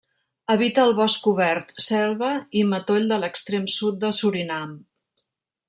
[0.53, 4.73] Habita el bosc obert, selva i matoll de l'extrem sud de Surinam.